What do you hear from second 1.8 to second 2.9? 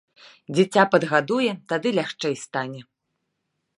лягчэй стане.